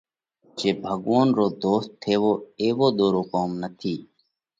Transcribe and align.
جي 0.57 0.69
ڀڳوونَ 0.83 1.27
رو 1.37 1.45
ڌوست 1.61 1.89
ٿيوو 2.01 2.31
ايوو 2.61 2.87
ۮورو 2.97 3.21
ڪوم 3.31 3.49
نٿِي۔ 3.61 3.95